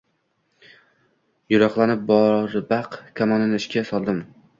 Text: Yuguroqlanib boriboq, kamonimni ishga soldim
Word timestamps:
Yuguroqlanib 1.53 2.01
boriboq, 2.07 2.97
kamonimni 3.21 3.61
ishga 3.65 3.85
soldim 3.91 4.19